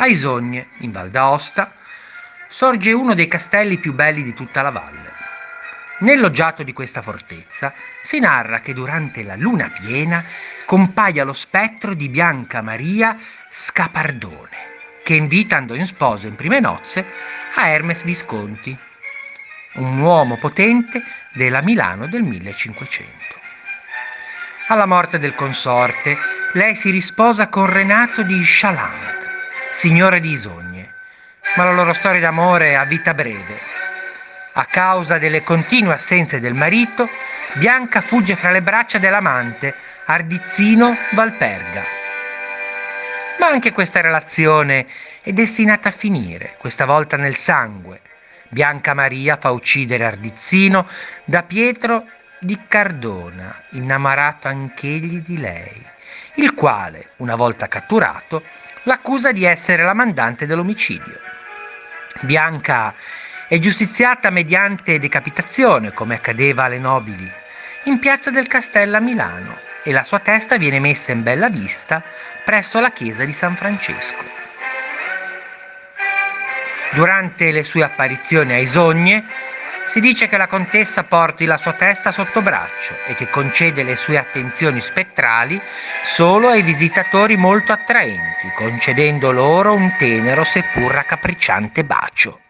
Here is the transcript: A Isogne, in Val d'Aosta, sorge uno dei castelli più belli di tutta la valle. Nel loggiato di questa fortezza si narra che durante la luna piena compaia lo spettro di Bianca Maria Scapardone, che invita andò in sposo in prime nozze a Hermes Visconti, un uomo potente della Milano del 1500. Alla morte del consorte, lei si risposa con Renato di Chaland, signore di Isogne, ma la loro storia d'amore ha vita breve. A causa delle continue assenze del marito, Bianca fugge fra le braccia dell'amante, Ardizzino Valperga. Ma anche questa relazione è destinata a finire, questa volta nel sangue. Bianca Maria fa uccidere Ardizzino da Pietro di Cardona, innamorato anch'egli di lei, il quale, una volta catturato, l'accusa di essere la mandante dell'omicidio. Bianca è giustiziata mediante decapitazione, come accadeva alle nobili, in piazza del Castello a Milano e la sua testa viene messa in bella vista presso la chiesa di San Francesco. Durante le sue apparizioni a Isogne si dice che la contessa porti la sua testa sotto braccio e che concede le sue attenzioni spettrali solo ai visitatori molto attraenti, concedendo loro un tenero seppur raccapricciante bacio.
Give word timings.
A 0.00 0.06
Isogne, 0.06 0.68
in 0.78 0.92
Val 0.92 1.08
d'Aosta, 1.08 1.72
sorge 2.48 2.92
uno 2.92 3.14
dei 3.14 3.26
castelli 3.26 3.78
più 3.78 3.92
belli 3.94 4.22
di 4.22 4.32
tutta 4.32 4.62
la 4.62 4.70
valle. 4.70 5.12
Nel 6.00 6.20
loggiato 6.20 6.62
di 6.62 6.72
questa 6.72 7.02
fortezza 7.02 7.74
si 8.00 8.20
narra 8.20 8.60
che 8.60 8.74
durante 8.74 9.24
la 9.24 9.34
luna 9.34 9.68
piena 9.68 10.24
compaia 10.66 11.24
lo 11.24 11.32
spettro 11.32 11.94
di 11.94 12.08
Bianca 12.08 12.62
Maria 12.62 13.18
Scapardone, 13.50 14.56
che 15.02 15.14
invita 15.14 15.56
andò 15.56 15.74
in 15.74 15.86
sposo 15.86 16.28
in 16.28 16.36
prime 16.36 16.60
nozze 16.60 17.04
a 17.56 17.66
Hermes 17.66 18.04
Visconti, 18.04 18.78
un 19.74 19.98
uomo 19.98 20.36
potente 20.38 21.02
della 21.32 21.60
Milano 21.60 22.06
del 22.06 22.22
1500. 22.22 23.10
Alla 24.68 24.86
morte 24.86 25.18
del 25.18 25.34
consorte, 25.34 26.16
lei 26.52 26.76
si 26.76 26.90
risposa 26.90 27.48
con 27.48 27.66
Renato 27.66 28.22
di 28.22 28.40
Chaland, 28.44 29.17
signore 29.70 30.20
di 30.20 30.30
Isogne, 30.30 30.94
ma 31.56 31.64
la 31.64 31.72
loro 31.72 31.92
storia 31.92 32.20
d'amore 32.20 32.76
ha 32.76 32.84
vita 32.84 33.14
breve. 33.14 33.58
A 34.52 34.64
causa 34.64 35.18
delle 35.18 35.42
continue 35.42 35.94
assenze 35.94 36.40
del 36.40 36.54
marito, 36.54 37.08
Bianca 37.54 38.00
fugge 38.00 38.34
fra 38.34 38.50
le 38.50 38.62
braccia 38.62 38.98
dell'amante, 38.98 39.74
Ardizzino 40.06 40.96
Valperga. 41.12 41.82
Ma 43.38 43.46
anche 43.46 43.72
questa 43.72 44.00
relazione 44.00 44.86
è 45.22 45.32
destinata 45.32 45.90
a 45.90 45.92
finire, 45.92 46.56
questa 46.58 46.86
volta 46.86 47.16
nel 47.16 47.36
sangue. 47.36 48.00
Bianca 48.48 48.94
Maria 48.94 49.36
fa 49.36 49.50
uccidere 49.50 50.04
Ardizzino 50.04 50.88
da 51.24 51.42
Pietro 51.42 52.06
di 52.40 52.58
Cardona, 52.66 53.62
innamorato 53.70 54.48
anch'egli 54.48 55.20
di 55.20 55.38
lei, 55.38 55.84
il 56.36 56.54
quale, 56.54 57.10
una 57.16 57.36
volta 57.36 57.68
catturato, 57.68 58.42
l'accusa 58.88 59.32
di 59.32 59.44
essere 59.44 59.84
la 59.84 59.92
mandante 59.92 60.46
dell'omicidio. 60.46 61.20
Bianca 62.22 62.94
è 63.46 63.58
giustiziata 63.58 64.30
mediante 64.30 64.98
decapitazione, 64.98 65.92
come 65.92 66.14
accadeva 66.14 66.64
alle 66.64 66.78
nobili, 66.78 67.30
in 67.84 67.98
piazza 67.98 68.30
del 68.30 68.46
Castello 68.46 68.96
a 68.96 69.00
Milano 69.00 69.58
e 69.84 69.92
la 69.92 70.04
sua 70.04 70.20
testa 70.20 70.56
viene 70.56 70.80
messa 70.80 71.12
in 71.12 71.22
bella 71.22 71.50
vista 71.50 72.02
presso 72.44 72.80
la 72.80 72.90
chiesa 72.90 73.26
di 73.26 73.32
San 73.32 73.56
Francesco. 73.56 74.24
Durante 76.92 77.52
le 77.52 77.64
sue 77.64 77.84
apparizioni 77.84 78.54
a 78.54 78.58
Isogne 78.58 79.24
si 79.88 80.00
dice 80.00 80.28
che 80.28 80.36
la 80.36 80.46
contessa 80.46 81.02
porti 81.04 81.46
la 81.46 81.56
sua 81.56 81.72
testa 81.72 82.12
sotto 82.12 82.42
braccio 82.42 82.98
e 83.06 83.14
che 83.14 83.26
concede 83.28 83.82
le 83.82 83.96
sue 83.96 84.18
attenzioni 84.18 84.82
spettrali 84.82 85.58
solo 86.02 86.48
ai 86.48 86.60
visitatori 86.60 87.36
molto 87.36 87.72
attraenti, 87.72 88.52
concedendo 88.52 89.32
loro 89.32 89.74
un 89.74 89.96
tenero 89.96 90.44
seppur 90.44 90.92
raccapricciante 90.92 91.84
bacio. 91.84 92.47